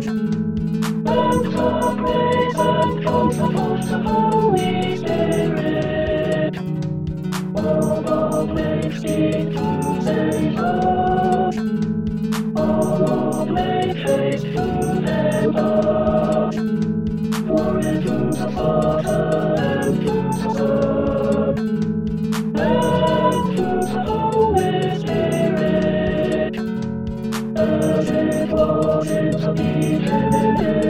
[0.00, 0.39] sins,
[29.56, 30.89] 一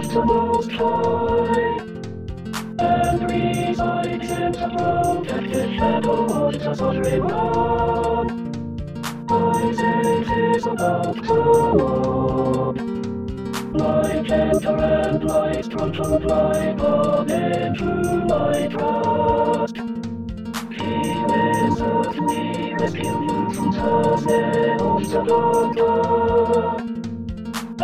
[0.00, 1.78] Most High,
[2.78, 8.30] and reside in the protected shadow of the sovereign one.
[9.28, 12.80] Isaac is about Lord,
[13.74, 17.84] like enter and like strong to fly, but into
[18.28, 19.76] my trust.
[20.78, 26.97] He will certainly rescue you from the snare of the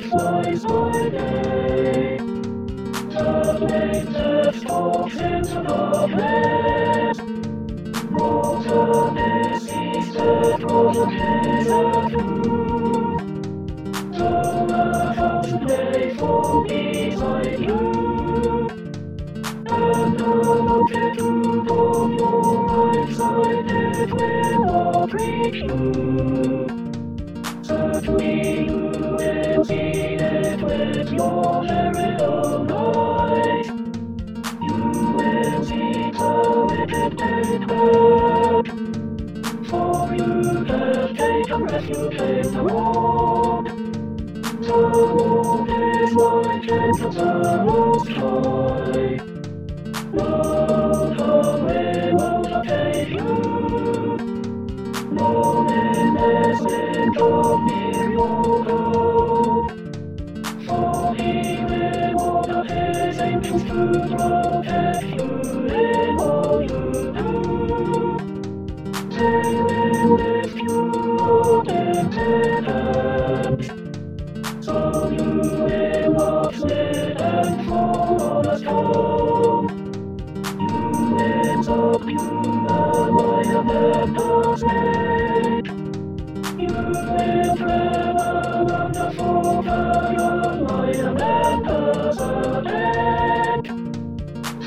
[0.00, 2.18] flies by day,
[3.10, 3.58] the
[5.20, 7.18] into darkness,
[8.10, 12.22] water disease that wasn't hitherto.
[14.12, 18.68] Though a thousand may fall beside you,
[19.66, 26.07] and a multitude on your side it will not reach you.
[30.78, 32.16] With your very
[32.70, 33.66] eyes.
[34.62, 34.76] You
[35.16, 36.30] will see the
[36.70, 37.64] wicked take
[39.68, 43.66] for you have taken refuge in the Lord.
[44.62, 49.18] The Lord is my gentle, most high.
[50.12, 50.28] No
[51.18, 53.30] hungry will overtake you.
[55.10, 59.07] Loneliness will come near your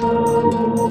[0.04, 0.90] I will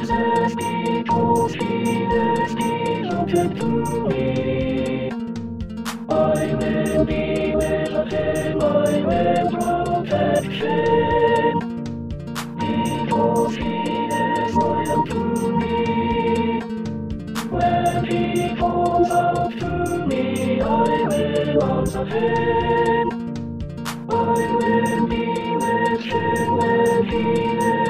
[25.06, 27.16] be with him when he
[27.58, 27.89] is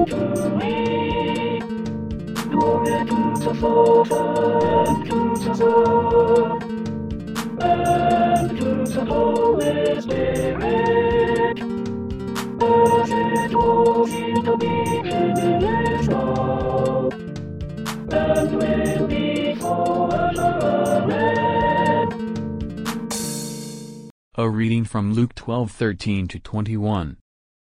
[0.00, 0.04] A
[24.48, 27.18] reading from Luke 12:13 to 21.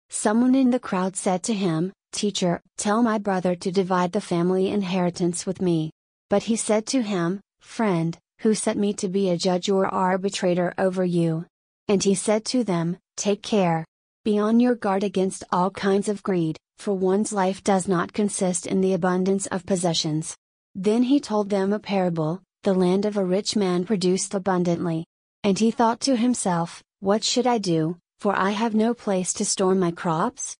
[0.09, 4.69] Someone in the crowd said to him, Teacher, tell my brother to divide the family
[4.69, 5.91] inheritance with me.
[6.29, 10.73] But he said to him, Friend, who set me to be a judge or arbitrator
[10.77, 11.45] over you?
[11.88, 13.85] And he said to them, Take care.
[14.23, 18.65] Be on your guard against all kinds of greed, for one's life does not consist
[18.67, 20.35] in the abundance of possessions.
[20.75, 25.05] Then he told them a parable The land of a rich man produced abundantly.
[25.44, 29.45] And he thought to himself, What should I do, for I have no place to
[29.45, 30.55] store my crops?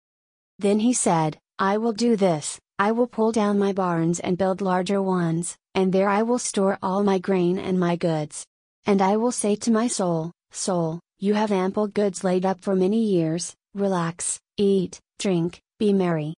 [0.60, 4.62] Then he said, I will do this, I will pull down my barns and build
[4.62, 8.46] larger ones, and there I will store all my grain and my goods.
[8.86, 12.76] And I will say to my soul, Soul, you have ample goods laid up for
[12.76, 16.36] many years, relax, eat, drink, be merry.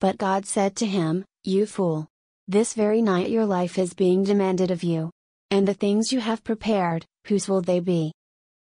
[0.00, 2.08] But God said to him, You fool!
[2.48, 5.10] This very night your life is being demanded of you.
[5.50, 8.12] And the things you have prepared, whose will they be?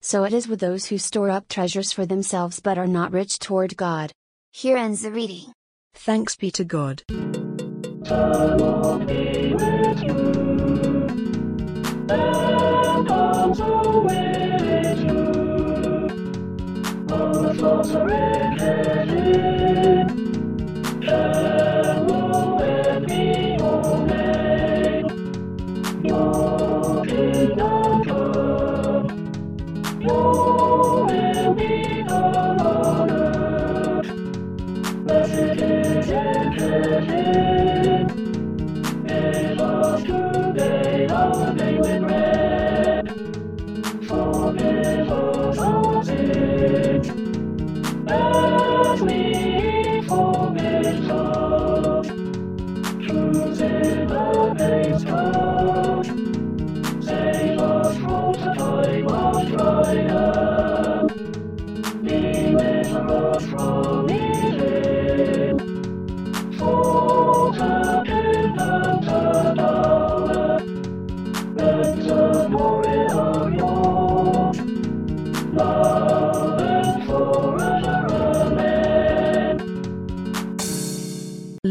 [0.03, 3.39] So it is with those who store up treasures for themselves but are not rich
[3.39, 4.13] toward God.
[4.56, 5.53] Here ends the reading.
[5.95, 7.03] Thanks be to God.
[7.09, 9.35] The Lord be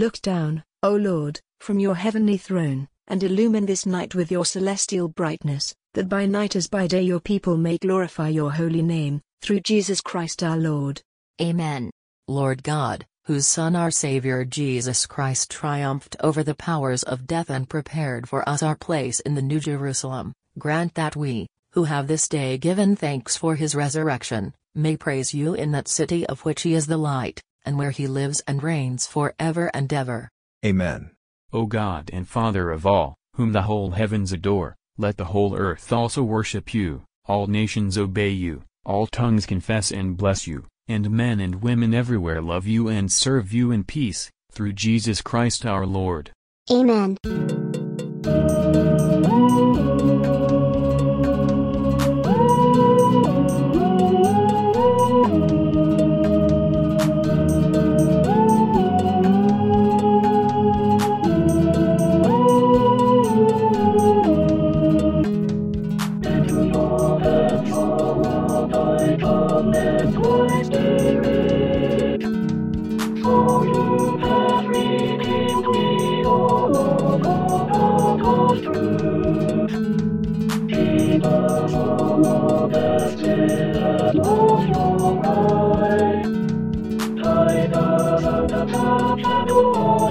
[0.04, 5.08] Look down, O Lord, from your heavenly throne, and illumine this night with your celestial
[5.08, 9.62] brightness, that by night as by day your people may glorify your holy name, through
[9.62, 11.02] Jesus Christ our Lord.
[11.42, 11.90] Amen.
[12.28, 17.70] Lord God, whose Son our Savior Jesus Christ triumphed over the powers of death and
[17.70, 22.28] prepared for us our place in the New Jerusalem, grant that we, who have this
[22.28, 26.74] day given thanks for his resurrection, may praise you in that city of which he
[26.74, 30.30] is the light, and where he lives and reigns for ever and ever.
[30.66, 31.12] Amen.
[31.52, 35.92] O God and Father of all, whom the whole heavens adore, let the whole earth
[35.92, 41.40] also worship you, all nations obey you, all tongues confess and bless you, and men
[41.40, 46.32] and women everywhere love you and serve you in peace, through Jesus Christ our Lord.
[46.72, 47.18] Amen.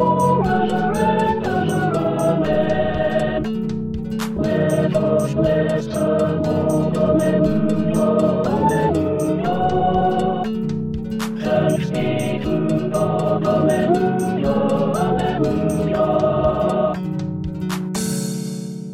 [0.00, 0.89] Thank you.